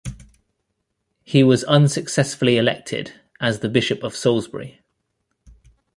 [1.21, 4.81] He was unsuccessfully elected as the Bishop of Salisbury.